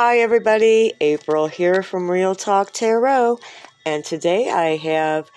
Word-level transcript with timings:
Hi, 0.00 0.20
everybody. 0.20 0.92
April 1.00 1.48
here 1.48 1.82
from 1.82 2.08
Real 2.08 2.36
Talk 2.36 2.70
Tarot, 2.72 3.40
and 3.84 4.04
today 4.04 4.48
I 4.48 4.76
have 4.76 5.28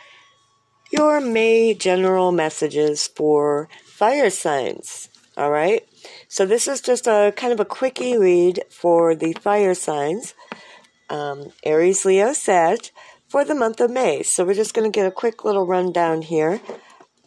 your 0.91 1.20
May 1.20 1.73
general 1.73 2.31
messages 2.31 3.08
for 3.08 3.70
fire 3.84 4.29
signs. 4.29 5.10
All 5.36 5.50
right. 5.50 5.84
So 6.28 6.46
this 6.46 6.68
is 6.68 6.79
just 6.79 7.08
a 7.08 7.34
kind 7.36 7.52
of 7.52 7.60
a 7.60 7.66
quickie 7.66 8.20
read 8.20 8.63
for 8.70 9.16
the 9.16 9.34
fire 9.41 9.73
signs, 9.73 10.36
um, 11.09 11.52
Aries, 11.64 12.05
Leo, 12.05 12.32
Sag, 12.32 12.91
for 13.30 13.43
the 13.43 13.55
month 13.55 13.82
of 13.82 13.89
May. 13.89 14.21
So 14.21 14.46
we're 14.46 14.54
just 14.54 14.75
going 14.75 14.91
to 14.91 14.96
get 14.96 15.07
a 15.07 15.12
quick 15.12 15.43
little 15.43 15.66
rundown 15.66 16.21
here. 16.21 16.62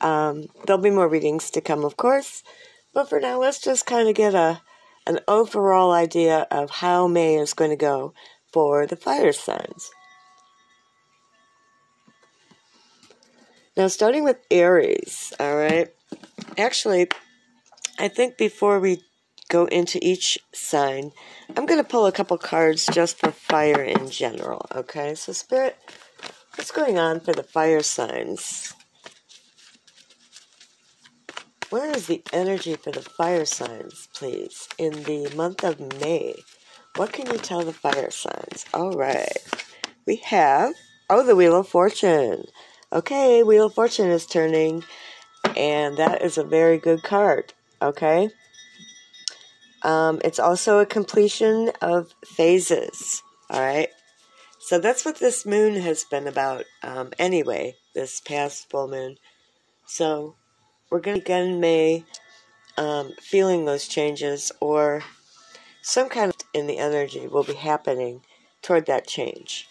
Um, 0.01 0.47
there'll 0.67 0.81
be 0.81 0.91
more 0.91 1.09
readings 1.09 1.51
to 1.51 1.61
come, 1.61 1.85
of 1.85 1.97
course, 1.97 2.45
but 2.93 3.09
for 3.09 3.19
now, 3.19 3.41
let's 3.41 3.61
just 3.61 3.87
kind 3.87 4.09
of 4.09 4.15
get 4.15 4.37
a 4.37 4.61
an 5.07 5.21
overall 5.29 5.93
idea 5.93 6.47
of 6.51 6.71
how 6.71 7.07
May 7.07 7.37
is 7.37 7.55
going 7.55 7.71
to 7.71 7.77
go 7.77 8.15
for 8.53 8.87
the 8.87 8.97
fire 8.97 9.33
signs. 9.33 9.91
Now, 13.77 13.89
starting 13.89 14.23
with 14.23 14.39
Aries, 14.51 15.33
all 15.41 15.57
right. 15.57 15.89
Actually, 16.57 17.09
I 17.99 18.09
think 18.09 18.39
before 18.39 18.79
we 18.79 19.03
go 19.49 19.65
into 19.67 19.99
each 20.01 20.39
sign, 20.53 21.11
I'm 21.57 21.67
going 21.67 21.83
to 21.83 21.89
pull 21.89 22.07
a 22.07 22.13
couple 22.13 22.39
cards 22.39 22.89
just 22.93 23.19
for 23.19 23.33
fire 23.33 23.83
in 23.83 24.11
general, 24.11 24.67
okay? 24.75 25.15
So, 25.17 25.33
Spirit, 25.33 25.77
what's 26.55 26.71
going 26.71 26.99
on 26.99 27.21
for 27.21 27.33
the 27.33 27.43
fire 27.43 27.83
signs? 27.83 28.74
Where 31.75 31.91
is 31.91 32.07
the 32.07 32.23
energy 32.33 32.77
for 32.77 32.93
the 32.93 33.03
fire 33.03 33.45
signs, 33.45 34.09
please, 34.15 34.69
in 34.79 34.93
the 35.03 35.29
month 35.35 35.65
of 35.65 35.81
May? 36.01 36.37
What 36.95 37.13
can 37.13 37.27
you 37.27 37.37
tell 37.37 37.63
the 37.63 37.73
fire 37.73 38.13
signs? 38.13 38.65
All 38.73 38.93
right. 38.93 39.37
We 40.07 40.15
have, 40.19 40.75
oh, 41.11 41.27
the 41.27 41.35
Wheel 41.35 41.59
of 41.59 41.67
Fortune. 41.67 42.45
Okay, 42.93 43.43
Wheel 43.43 43.67
of 43.67 43.75
Fortune 43.75 44.09
is 44.11 44.25
turning, 44.25 44.85
and 45.57 45.97
that 45.97 46.23
is 46.23 46.39
a 46.39 46.45
very 46.45 46.79
good 46.79 47.03
card. 47.03 47.53
Okay. 47.83 48.31
Um, 49.83 50.21
it's 50.23 50.39
also 50.39 50.79
a 50.79 50.87
completion 50.87 51.73
of 51.83 52.15
phases. 52.25 53.21
All 53.51 53.61
right. 53.61 53.89
So 54.61 54.79
that's 54.79 55.05
what 55.05 55.19
this 55.19 55.45
moon 55.45 55.75
has 55.75 56.05
been 56.05 56.29
about 56.29 56.67
um, 56.85 57.11
anyway, 57.19 57.75
this 57.97 58.21
past 58.21 58.71
full 58.71 58.87
moon. 58.87 59.17
So 59.89 60.37
we're 60.91 61.01
going 61.01 61.17
to 61.17 61.21
begin 61.23 61.61
May 61.61 62.05
um, 62.77 63.13
feeling 63.21 63.65
those 63.65 63.89
changes, 63.89 64.53
or 64.61 65.03
some 65.83 66.09
kind 66.09 66.31
of 66.31 66.37
in 66.53 66.67
the 66.67 66.79
energy 66.79 67.27
will 67.27 67.45
be 67.45 67.55
happening 67.55 68.23
toward 68.63 68.87
that 68.87 69.07
change. 69.07 69.69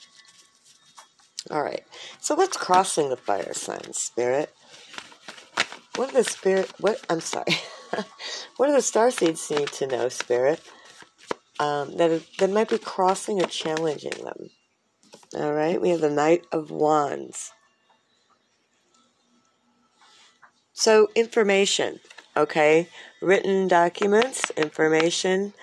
All 1.51 1.61
right. 1.61 1.83
So 2.21 2.35
what's 2.35 2.57
crossing 2.57 3.09
the 3.09 3.17
fire 3.17 3.53
signs, 3.53 3.97
Spirit? 3.97 4.53
What 5.95 6.09
do 6.09 6.17
the 6.17 6.23
spirit? 6.23 6.71
What 6.79 7.05
I'm 7.09 7.19
sorry. 7.19 7.53
what 8.57 8.67
do 8.67 8.73
the 8.73 8.81
star 8.81 9.11
seeds 9.11 9.51
need 9.51 9.67
to 9.73 9.87
know, 9.87 10.09
Spirit? 10.09 10.59
Um, 11.59 11.97
that 11.97 12.23
that 12.39 12.49
might 12.49 12.69
be 12.69 12.79
crossing 12.79 13.41
or 13.41 13.45
challenging 13.45 14.23
them. 14.23 14.49
All 15.35 15.53
right. 15.53 15.79
We 15.79 15.89
have 15.89 16.01
the 16.01 16.09
Knight 16.09 16.45
of 16.51 16.71
Wands. 16.71 17.51
So, 20.73 21.09
information, 21.15 21.99
okay? 22.35 22.87
Written 23.21 23.67
documents, 23.67 24.49
information. 24.57 25.53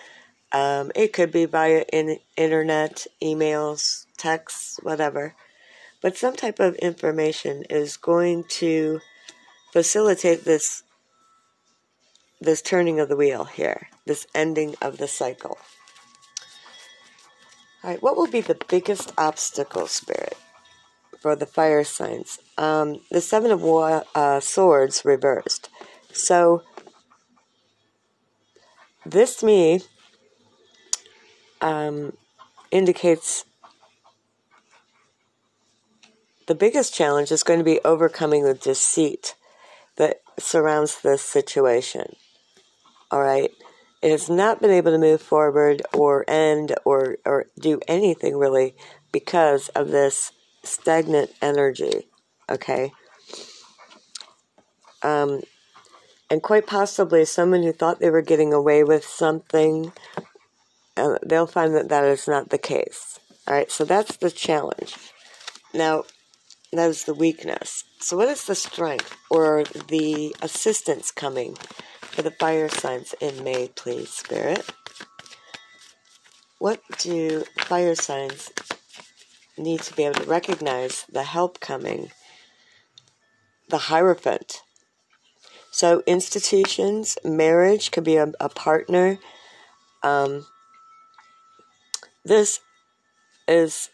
Um, 0.52 0.92
it 0.94 1.12
could 1.12 1.32
be 1.32 1.44
via 1.46 1.84
in, 1.92 2.18
internet, 2.36 3.06
emails, 3.22 4.06
texts, 4.16 4.78
whatever. 4.82 5.34
But 6.00 6.16
some 6.16 6.36
type 6.36 6.60
of 6.60 6.76
information 6.76 7.64
is 7.68 7.96
going 7.96 8.44
to 8.60 9.00
facilitate 9.72 10.44
this 10.44 10.82
this 12.42 12.62
turning 12.62 12.98
of 12.98 13.10
the 13.10 13.16
wheel 13.16 13.44
here, 13.44 13.88
this 14.06 14.26
ending 14.34 14.74
of 14.80 14.96
the 14.96 15.06
cycle. 15.06 15.58
All 17.84 17.90
right, 17.90 18.02
what 18.02 18.16
will 18.16 18.26
be 18.26 18.40
the 18.40 18.58
biggest 18.68 19.12
obstacle, 19.18 19.86
Spirit? 19.86 20.29
For 21.20 21.36
the 21.36 21.46
fire 21.46 21.84
signs. 21.84 22.38
Um, 22.56 23.00
the 23.10 23.20
Seven 23.20 23.50
of 23.50 23.62
War, 23.62 24.04
uh, 24.14 24.40
Swords 24.40 25.04
reversed. 25.04 25.68
So, 26.12 26.62
this 29.04 29.36
to 29.36 29.46
me 29.46 29.80
um, 31.60 32.16
indicates 32.70 33.44
the 36.46 36.54
biggest 36.54 36.94
challenge 36.94 37.30
is 37.30 37.42
going 37.42 37.60
to 37.60 37.64
be 37.64 37.80
overcoming 37.84 38.44
the 38.44 38.54
deceit 38.54 39.34
that 39.96 40.20
surrounds 40.38 41.00
this 41.02 41.22
situation. 41.22 42.16
All 43.10 43.20
right? 43.20 43.50
It 44.02 44.10
has 44.10 44.30
not 44.30 44.60
been 44.60 44.70
able 44.70 44.92
to 44.92 44.98
move 44.98 45.20
forward 45.20 45.82
or 45.92 46.24
end 46.26 46.74
or, 46.84 47.18
or 47.26 47.46
do 47.58 47.80
anything 47.86 48.38
really 48.38 48.74
because 49.12 49.68
of 49.70 49.88
this 49.88 50.32
stagnant 50.62 51.30
energy, 51.40 52.08
okay? 52.48 52.92
Um, 55.02 55.42
and 56.30 56.42
quite 56.42 56.66
possibly 56.66 57.24
someone 57.24 57.62
who 57.62 57.72
thought 57.72 58.00
they 58.00 58.10
were 58.10 58.22
getting 58.22 58.52
away 58.52 58.84
with 58.84 59.04
something, 59.04 59.92
uh, 60.96 61.16
they'll 61.24 61.46
find 61.46 61.74
that 61.74 61.88
that 61.88 62.04
is 62.04 62.28
not 62.28 62.50
the 62.50 62.58
case. 62.58 63.18
All 63.48 63.54
right, 63.54 63.70
so 63.70 63.84
that's 63.84 64.16
the 64.16 64.30
challenge. 64.30 64.96
Now, 65.74 66.04
that 66.72 66.88
is 66.88 67.04
the 67.04 67.14
weakness. 67.14 67.84
So, 67.98 68.16
what 68.16 68.28
is 68.28 68.44
the 68.44 68.54
strength 68.54 69.16
or 69.28 69.64
the 69.64 70.34
assistance 70.40 71.10
coming 71.10 71.56
for 72.00 72.22
the 72.22 72.30
fire 72.30 72.68
signs 72.68 73.14
in 73.20 73.42
May, 73.42 73.68
please, 73.74 74.10
Spirit? 74.10 74.64
What 76.58 76.80
do 76.98 77.44
fire 77.58 77.94
signs 77.94 78.52
need 79.60 79.80
to 79.82 79.94
be 79.94 80.04
able 80.04 80.20
to 80.20 80.28
recognize 80.28 81.04
the 81.10 81.22
help 81.22 81.60
coming, 81.60 82.10
the 83.68 83.78
Hierophant. 83.78 84.62
So, 85.70 86.02
institutions, 86.06 87.16
marriage 87.24 87.90
could 87.90 88.04
be 88.04 88.16
a, 88.16 88.32
a 88.40 88.48
partner. 88.48 89.18
Um, 90.02 90.46
this 92.24 92.60
is 93.46 93.90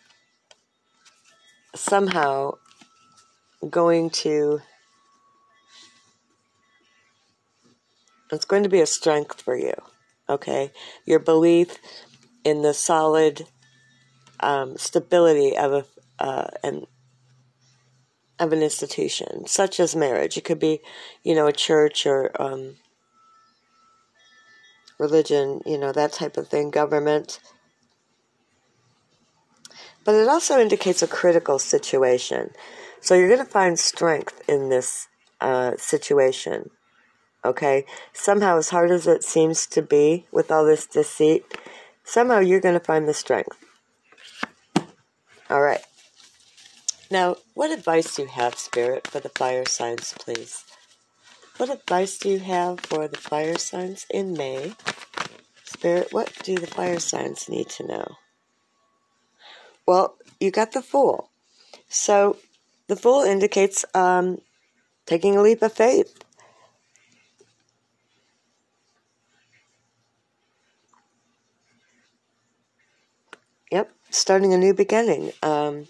somehow 1.75 2.53
going 3.71 4.11
to 4.11 4.61
it's 8.31 8.45
going 8.45 8.63
to 8.63 8.69
be 8.69 8.81
a 8.81 8.87
strength 8.87 9.41
for 9.43 9.57
you 9.57 9.75
okay 10.29 10.71
your 11.05 11.19
belief 11.19 11.79
in 12.45 12.63
the 12.63 12.75
solid 12.75 13.47
um, 14.41 14.77
stability 14.77 15.57
of 15.57 15.73
a 15.73 15.85
uh, 16.19 16.49
an 16.63 16.87
of 18.39 18.53
an 18.53 18.63
institution, 18.63 19.47
such 19.47 19.81
as 19.81 19.97
marriage. 19.97 20.37
It 20.37 20.45
could 20.45 20.59
be, 20.59 20.81
you 21.23 21.35
know, 21.35 21.47
a 21.47 21.53
church 21.53 22.07
or 22.07 22.31
um, 22.41 22.77
religion, 24.99 25.63
you 25.65 25.79
know, 25.79 25.93
that 25.93 26.13
type 26.13 26.37
of 26.37 26.49
thing, 26.49 26.71
government. 26.71 27.41
But 30.05 30.15
it 30.15 30.29
also 30.29 30.61
indicates 30.61 31.03
a 31.03 31.09
critical 31.09 31.59
situation. 31.59 32.51
So 33.01 33.15
you're 33.15 33.29
going 33.29 33.45
to 33.45 33.51
find 33.51 33.79
strength 33.79 34.43
in 34.49 34.69
this 34.69 35.09
uh, 35.41 35.73
situation. 35.77 36.71
Okay? 37.45 37.85
Somehow, 38.13 38.59
as 38.59 38.71
hard 38.71 38.91
as 38.91 39.07
it 39.07 39.23
seems 39.23 39.67
to 39.69 39.83
be 39.83 40.27
with 40.31 40.51
all 40.51 40.65
this 40.65 40.87
deceit, 40.87 41.45
somehow 42.05 42.39
you're 42.39 42.61
going 42.61 42.79
to 42.79 42.85
find 42.85 43.09
the 43.09 43.15
strength. 43.15 43.57
All 45.49 45.63
right. 45.63 45.85
Now, 47.11 47.37
what 47.55 47.71
advice 47.71 48.17
do 48.17 48.23
you 48.23 48.29
have, 48.29 48.57
Spirit, 48.57 49.07
for 49.07 49.21
the 49.21 49.29
fire 49.29 49.65
signs, 49.65 50.13
please? 50.19 50.65
What 51.57 51.71
advice 51.71 52.19
do 52.19 52.29
you 52.29 52.41
have 52.41 52.81
for 52.81 53.07
the 53.07 53.17
fire 53.17 53.59
signs 53.59 54.07
in 54.11 54.33
May? 54.33 54.75
Spirit, 55.65 56.13
what 56.13 56.33
do 56.43 56.57
the 56.57 56.67
fire 56.67 56.99
signs 56.99 57.49
need 57.49 57.69
to 57.71 57.87
know? 57.87 58.17
Well, 59.87 60.17
you 60.41 60.51
got 60.51 60.73
the 60.73 60.83
Fool. 60.83 61.31
So, 61.89 62.39
the 62.89 62.97
Fool 62.97 63.23
indicates 63.23 63.85
um, 63.95 64.41
taking 65.07 65.37
a 65.37 65.43
leap 65.43 65.63
of 65.63 65.73
faith. 65.73 66.25
Starting 74.11 74.55
a 74.55 74.59
new 74.59 74.75
beginning. 74.75 75.33
Um, 75.43 75.89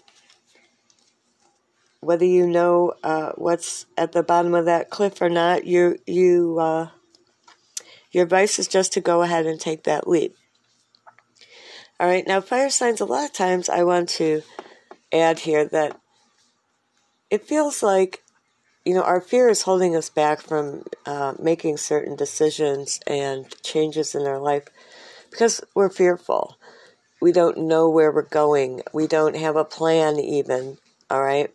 whether 1.99 2.25
you 2.25 2.47
know 2.47 2.93
uh, 3.03 3.31
what's 3.35 3.85
at 3.97 4.11
the 4.11 4.23
bottom 4.23 4.53
of 4.53 4.65
that 4.65 4.89
cliff 4.89 5.21
or 5.21 5.29
not, 5.29 5.65
you 5.65 5.97
you 6.05 6.59
uh, 6.59 6.89
your 8.11 8.23
advice 8.23 8.59
is 8.59 8.67
just 8.67 8.93
to 8.93 9.01
go 9.01 9.21
ahead 9.21 9.45
and 9.45 9.59
take 9.59 9.83
that 9.83 10.07
leap. 10.07 10.35
All 11.99 12.07
right, 12.07 12.27
now 12.27 12.41
fire 12.41 12.69
signs, 12.69 13.01
a 13.01 13.05
lot 13.05 13.25
of 13.25 13.33
times 13.33 13.69
I 13.69 13.83
want 13.83 14.09
to 14.09 14.43
add 15.11 15.39
here 15.39 15.65
that 15.65 15.99
it 17.29 17.43
feels 17.45 17.81
like, 17.81 18.23
you 18.85 18.93
know, 18.93 19.01
our 19.01 19.19
fear 19.19 19.49
is 19.49 19.63
holding 19.63 19.95
us 19.95 20.09
back 20.09 20.41
from 20.41 20.83
uh, 21.05 21.33
making 21.39 21.77
certain 21.77 22.15
decisions 22.15 22.99
and 23.07 23.47
changes 23.63 24.13
in 24.13 24.27
our 24.27 24.39
life 24.39 24.67
because 25.31 25.61
we're 25.73 25.89
fearful. 25.89 26.57
We 27.21 27.31
don't 27.31 27.57
know 27.57 27.89
where 27.89 28.11
we're 28.11 28.21
going. 28.23 28.81
We 28.93 29.07
don't 29.07 29.35
have 29.35 29.55
a 29.55 29.65
plan, 29.65 30.19
even. 30.19 30.77
All 31.09 31.23
right. 31.23 31.51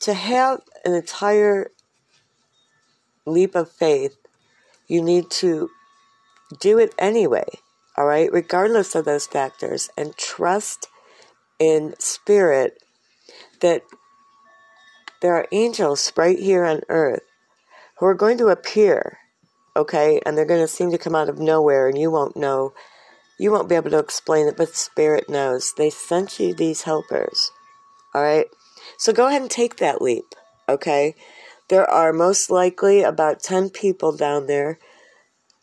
To 0.00 0.14
have 0.14 0.60
an 0.84 0.94
entire 0.94 1.70
leap 3.26 3.54
of 3.54 3.70
faith, 3.70 4.16
you 4.88 5.02
need 5.02 5.30
to 5.30 5.70
do 6.60 6.78
it 6.78 6.94
anyway 6.98 7.46
all 8.00 8.06
right, 8.06 8.32
regardless 8.32 8.94
of 8.94 9.04
those 9.04 9.26
factors, 9.26 9.90
and 9.94 10.16
trust 10.16 10.88
in 11.58 11.94
spirit 11.98 12.82
that 13.60 13.82
there 15.20 15.34
are 15.34 15.46
angels 15.52 16.10
right 16.16 16.38
here 16.38 16.64
on 16.64 16.80
earth 16.88 17.20
who 17.98 18.06
are 18.06 18.14
going 18.14 18.38
to 18.38 18.46
appear, 18.46 19.18
okay, 19.76 20.18
and 20.24 20.34
they're 20.34 20.46
going 20.46 20.62
to 20.62 20.66
seem 20.66 20.90
to 20.92 20.96
come 20.96 21.14
out 21.14 21.28
of 21.28 21.38
nowhere, 21.38 21.88
and 21.88 21.98
you 21.98 22.10
won't 22.10 22.38
know. 22.38 22.72
You 23.40 23.50
won't 23.50 23.70
be 23.70 23.74
able 23.74 23.90
to 23.92 23.98
explain 23.98 24.48
it, 24.48 24.58
but 24.58 24.74
Spirit 24.74 25.30
knows. 25.30 25.72
They 25.72 25.88
sent 25.88 26.38
you 26.38 26.52
these 26.52 26.82
helpers. 26.82 27.50
All 28.14 28.20
right? 28.20 28.44
So 28.98 29.14
go 29.14 29.28
ahead 29.28 29.40
and 29.40 29.50
take 29.50 29.76
that 29.76 30.02
leap, 30.02 30.34
okay? 30.68 31.14
There 31.70 31.88
are 31.88 32.12
most 32.12 32.50
likely 32.50 33.02
about 33.02 33.42
10 33.42 33.70
people 33.70 34.14
down 34.14 34.46
there 34.46 34.78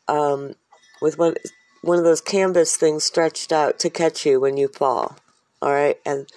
um, 0.08 0.56
with 1.04 1.20
what 1.20 1.38
one 1.84 2.00
of 2.00 2.04
those 2.04 2.20
canvas 2.20 2.76
things 2.76 3.04
stretched 3.04 3.52
out 3.52 3.78
to 3.78 3.92
catch 3.92 4.26
you 4.26 4.40
when 4.40 4.58
you 4.58 4.70
fall. 4.70 5.16
All 5.62 5.72
right? 5.72 6.00
And 6.04 6.28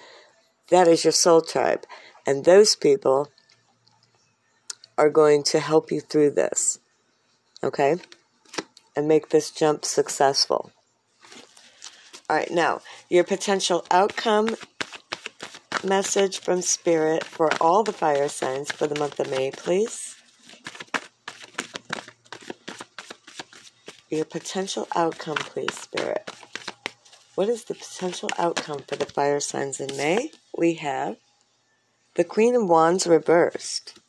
that 0.69 0.87
is 0.87 1.03
your 1.03 1.11
soul 1.11 1.41
tribe. 1.41 1.87
And 2.23 2.45
those 2.45 2.75
people 2.75 3.29
are 4.95 5.09
going 5.09 5.41
to 5.45 5.59
help 5.59 5.91
you 5.91 6.01
through 6.01 6.31
this. 6.31 6.77
Okay? 7.63 7.95
And 8.95 9.07
make 9.07 9.29
this 9.29 9.49
jump 9.49 9.85
successful. 9.85 10.71
All 12.31 12.37
right, 12.37 12.49
now, 12.49 12.79
your 13.09 13.25
potential 13.25 13.85
outcome 13.91 14.55
message 15.83 16.39
from 16.39 16.61
Spirit 16.61 17.25
for 17.25 17.49
all 17.61 17.83
the 17.83 17.91
fire 17.91 18.29
signs 18.29 18.71
for 18.71 18.87
the 18.87 18.97
month 18.97 19.19
of 19.19 19.29
May, 19.29 19.51
please. 19.51 20.15
Your 24.09 24.23
potential 24.23 24.87
outcome, 24.95 25.35
please, 25.35 25.73
Spirit. 25.73 26.31
What 27.35 27.49
is 27.49 27.65
the 27.65 27.75
potential 27.75 28.29
outcome 28.37 28.79
for 28.87 28.95
the 28.95 29.07
fire 29.07 29.41
signs 29.41 29.81
in 29.81 29.97
May? 29.97 30.31
We 30.57 30.75
have 30.75 31.17
the 32.15 32.23
Queen 32.23 32.55
of 32.55 32.65
Wands 32.65 33.07
reversed. 33.07 33.99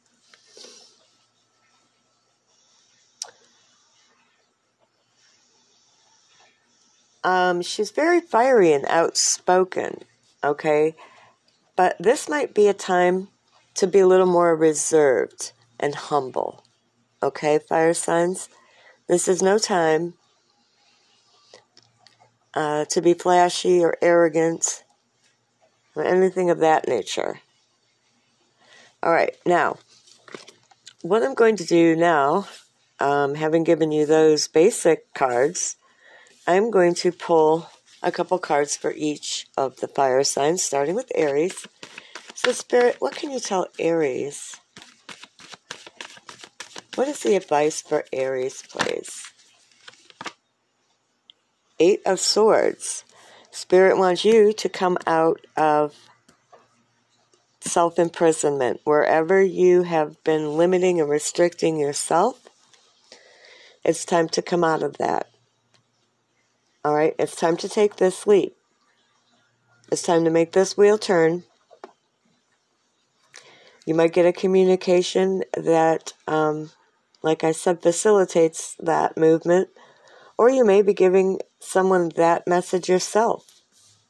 Um, 7.24 7.62
she's 7.62 7.90
very 7.90 8.20
fiery 8.20 8.72
and 8.72 8.84
outspoken, 8.86 10.02
okay? 10.42 10.94
But 11.76 11.96
this 11.98 12.28
might 12.28 12.54
be 12.54 12.68
a 12.68 12.74
time 12.74 13.28
to 13.74 13.86
be 13.86 14.00
a 14.00 14.06
little 14.06 14.26
more 14.26 14.56
reserved 14.56 15.52
and 15.78 15.94
humble, 15.94 16.64
okay, 17.22 17.58
fire 17.58 17.94
signs? 17.94 18.48
This 19.08 19.28
is 19.28 19.42
no 19.42 19.58
time 19.58 20.14
uh, 22.54 22.84
to 22.86 23.00
be 23.00 23.14
flashy 23.14 23.82
or 23.82 23.96
arrogant 24.02 24.84
or 25.94 26.04
anything 26.04 26.50
of 26.50 26.58
that 26.58 26.88
nature. 26.88 27.40
All 29.02 29.12
right, 29.12 29.34
now, 29.44 29.78
what 31.02 31.22
I'm 31.22 31.34
going 31.34 31.56
to 31.56 31.64
do 31.64 31.96
now, 31.96 32.46
um, 33.00 33.34
having 33.34 33.64
given 33.64 33.90
you 33.90 34.06
those 34.06 34.46
basic 34.46 35.12
cards, 35.14 35.76
I'm 36.46 36.70
going 36.70 36.94
to 36.96 37.12
pull 37.12 37.68
a 38.02 38.10
couple 38.10 38.38
cards 38.38 38.76
for 38.76 38.92
each 38.96 39.46
of 39.56 39.76
the 39.76 39.86
fire 39.86 40.24
signs, 40.24 40.62
starting 40.62 40.96
with 40.96 41.12
Aries. 41.14 41.66
So, 42.34 42.50
Spirit, 42.52 42.96
what 42.98 43.14
can 43.14 43.30
you 43.30 43.38
tell 43.38 43.68
Aries 43.78 44.56
what 46.94 47.08
is 47.08 47.20
the 47.20 47.36
advice 47.36 47.80
for 47.80 48.04
Aries, 48.12 48.62
please? 48.68 49.22
Eight 51.80 52.02
of 52.04 52.20
Swords. 52.20 53.04
Spirit 53.50 53.96
wants 53.96 54.24
you 54.24 54.52
to 54.52 54.68
come 54.68 54.98
out 55.06 55.40
of 55.56 55.94
self 57.62 57.98
imprisonment. 57.98 58.80
Wherever 58.84 59.42
you 59.42 59.84
have 59.84 60.22
been 60.22 60.56
limiting 60.58 61.00
and 61.00 61.08
restricting 61.08 61.78
yourself, 61.78 62.46
it's 63.84 64.04
time 64.04 64.28
to 64.30 64.42
come 64.42 64.64
out 64.64 64.82
of 64.82 64.98
that. 64.98 65.31
All 66.84 66.94
right, 66.94 67.14
it's 67.18 67.36
time 67.36 67.56
to 67.58 67.68
take 67.68 67.96
this 67.96 68.26
leap. 68.26 68.56
It's 69.90 70.02
time 70.02 70.24
to 70.24 70.30
make 70.30 70.52
this 70.52 70.76
wheel 70.76 70.98
turn. 70.98 71.44
You 73.86 73.94
might 73.94 74.12
get 74.12 74.26
a 74.26 74.32
communication 74.32 75.42
that 75.54 76.12
um, 76.26 76.70
like 77.22 77.44
I 77.44 77.52
said, 77.52 77.82
facilitates 77.82 78.74
that 78.80 79.16
movement. 79.16 79.68
Or 80.36 80.50
you 80.50 80.64
may 80.64 80.82
be 80.82 80.94
giving 80.94 81.40
someone 81.60 82.10
that 82.16 82.48
message 82.48 82.88
yourself. 82.88 83.46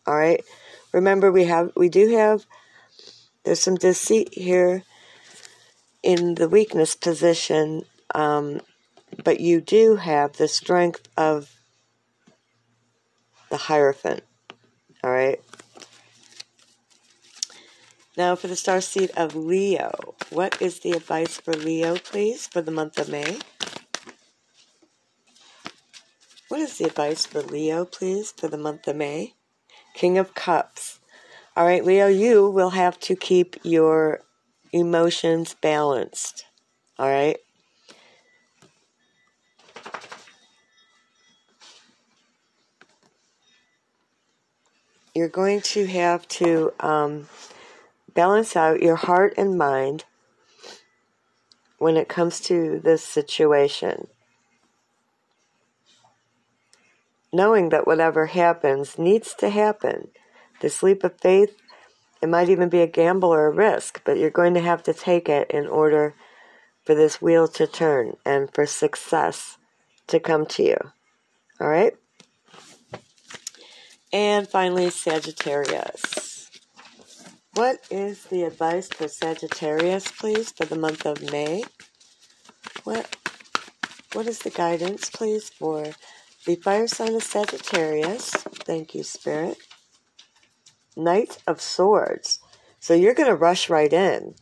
All 0.06 0.16
right. 0.16 0.42
Remember, 0.92 1.30
we 1.30 1.44
have 1.44 1.72
we 1.76 1.88
do 1.88 2.16
have 2.16 2.46
there's 3.44 3.60
some 3.60 3.74
deceit 3.74 4.32
here 4.32 4.84
in 6.02 6.36
the 6.36 6.48
weakness 6.48 6.94
position, 6.94 7.82
um, 8.14 8.60
but 9.24 9.40
you 9.40 9.60
do 9.60 9.96
have 9.96 10.34
the 10.34 10.48
strength 10.48 11.08
of 11.16 11.50
the 13.52 13.58
Hierophant. 13.58 14.22
All 15.04 15.10
right. 15.10 15.38
Now, 18.16 18.34
for 18.34 18.46
the 18.46 18.56
star 18.56 18.80
seed 18.80 19.10
of 19.14 19.36
Leo, 19.36 20.14
what 20.30 20.60
is 20.62 20.80
the 20.80 20.92
advice 20.92 21.36
for 21.36 21.52
Leo, 21.52 21.96
please, 21.96 22.46
for 22.46 22.62
the 22.62 22.70
month 22.70 22.98
of 22.98 23.10
May? 23.10 23.40
What 26.48 26.60
is 26.60 26.78
the 26.78 26.86
advice 26.86 27.26
for 27.26 27.42
Leo, 27.42 27.84
please, 27.84 28.32
for 28.32 28.48
the 28.48 28.56
month 28.56 28.88
of 28.88 28.96
May? 28.96 29.34
King 29.92 30.16
of 30.16 30.34
Cups. 30.34 31.00
All 31.54 31.66
right, 31.66 31.84
Leo, 31.84 32.06
you 32.06 32.48
will 32.48 32.70
have 32.70 32.98
to 33.00 33.14
keep 33.14 33.56
your 33.62 34.20
emotions 34.72 35.54
balanced. 35.60 36.46
All 36.98 37.10
right? 37.10 37.36
You're 45.14 45.28
going 45.28 45.60
to 45.60 45.86
have 45.86 46.26
to. 46.28 46.72
Um, 46.80 47.28
balance 48.14 48.56
out 48.56 48.82
your 48.82 48.96
heart 48.96 49.34
and 49.36 49.56
mind 49.56 50.04
when 51.78 51.96
it 51.96 52.08
comes 52.08 52.40
to 52.40 52.80
this 52.82 53.04
situation. 53.04 54.08
Knowing 57.32 57.70
that 57.70 57.86
whatever 57.86 58.26
happens 58.26 58.98
needs 58.98 59.34
to 59.34 59.48
happen. 59.48 60.08
This 60.60 60.82
leap 60.82 61.02
of 61.02 61.18
faith, 61.18 61.56
it 62.20 62.28
might 62.28 62.48
even 62.48 62.68
be 62.68 62.80
a 62.80 62.86
gamble 62.86 63.32
or 63.32 63.46
a 63.46 63.50
risk, 63.50 64.02
but 64.04 64.18
you're 64.18 64.30
going 64.30 64.54
to 64.54 64.60
have 64.60 64.82
to 64.84 64.94
take 64.94 65.28
it 65.28 65.50
in 65.50 65.66
order 65.66 66.14
for 66.84 66.94
this 66.94 67.22
wheel 67.22 67.48
to 67.48 67.66
turn 67.66 68.16
and 68.24 68.52
for 68.52 68.66
success 68.66 69.56
to 70.08 70.20
come 70.20 70.46
to 70.46 70.62
you. 70.62 70.76
All 71.60 71.68
right? 71.68 71.94
And 74.12 74.46
finally, 74.48 74.90
Sagittarius. 74.90 76.50
What 77.54 77.78
is 77.90 78.24
the 78.24 78.44
advice 78.44 78.88
for 78.88 79.08
Sagittarius, 79.08 80.10
please, 80.10 80.52
for 80.52 80.64
the 80.64 80.78
month 80.78 81.06
of 81.06 81.30
May? 81.30 81.64
What 82.84 83.16
what 84.14 84.26
is 84.26 84.40
the 84.40 84.50
guidance, 84.50 85.08
please, 85.08 85.48
for 85.48 85.86
the 86.44 86.56
fire 86.56 86.86
sign 86.86 87.14
of 87.14 87.22
Sagittarius? 87.22 88.30
Thank 88.30 88.94
you, 88.94 89.02
Spirit. 89.02 89.56
Knight 90.96 91.38
of 91.46 91.60
Swords. 91.60 92.38
So 92.80 92.92
you're 92.92 93.14
going 93.14 93.28
to 93.28 93.34
rush 93.34 93.70
right 93.70 93.92
in. 93.92 94.34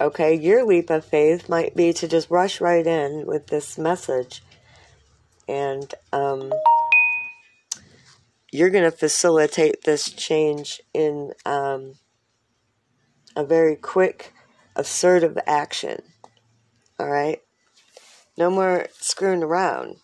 Okay, 0.00 0.34
your 0.34 0.64
leap 0.64 0.90
of 0.90 1.04
faith 1.04 1.48
might 1.48 1.74
be 1.74 1.92
to 1.94 2.08
just 2.08 2.30
rush 2.30 2.60
right 2.60 2.86
in 2.86 3.26
with 3.26 3.46
this 3.46 3.78
message. 3.78 4.42
And 5.48 5.94
um, 6.12 6.52
you're 8.52 8.70
going 8.70 8.90
to 8.90 8.96
facilitate 8.96 9.84
this 9.84 10.10
change 10.10 10.80
in 10.92 11.32
um, 11.46 11.94
a 13.36 13.44
very 13.44 13.76
quick, 13.76 14.32
assertive 14.76 15.38
action. 15.46 16.02
All 16.98 17.08
right? 17.08 17.40
No 18.36 18.50
more 18.50 18.88
screwing 18.92 19.42
around. 19.42 19.96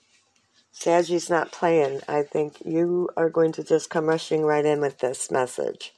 Sagittarius 0.72 1.30
not 1.30 1.52
playing. 1.52 2.00
I 2.06 2.22
think 2.22 2.58
you 2.64 3.08
are 3.16 3.30
going 3.30 3.52
to 3.52 3.64
just 3.64 3.88
come 3.88 4.06
rushing 4.06 4.42
right 4.42 4.64
in 4.64 4.80
with 4.80 4.98
this 4.98 5.30
message. 5.30 5.94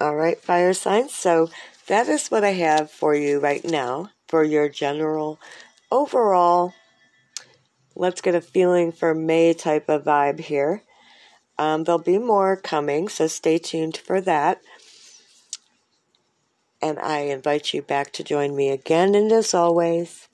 All 0.00 0.16
right, 0.16 0.40
fire 0.40 0.74
signs. 0.74 1.14
So 1.14 1.48
that 1.86 2.08
is 2.08 2.28
what 2.28 2.44
I 2.44 2.52
have 2.52 2.90
for 2.90 3.14
you 3.14 3.40
right 3.40 3.64
now 3.64 4.10
for 4.26 4.44
your 4.44 4.68
general 4.68 5.38
overall. 5.90 6.74
Let's 8.00 8.20
get 8.20 8.36
a 8.36 8.40
feeling 8.40 8.92
for 8.92 9.12
May 9.12 9.52
type 9.54 9.88
of 9.88 10.04
vibe 10.04 10.38
here. 10.38 10.84
Um, 11.58 11.82
there'll 11.82 11.98
be 11.98 12.16
more 12.16 12.54
coming, 12.54 13.08
so 13.08 13.26
stay 13.26 13.58
tuned 13.58 13.96
for 13.96 14.20
that. 14.20 14.60
And 16.80 17.00
I 17.00 17.22
invite 17.22 17.74
you 17.74 17.82
back 17.82 18.12
to 18.12 18.22
join 18.22 18.54
me 18.54 18.70
again. 18.70 19.16
And 19.16 19.32
as 19.32 19.52
always, 19.52 20.28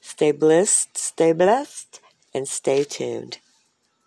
stay 0.00 0.32
blissed, 0.32 0.96
stay 0.96 1.32
blessed, 1.32 2.00
and 2.32 2.48
stay 2.48 2.82
tuned. 2.82 3.40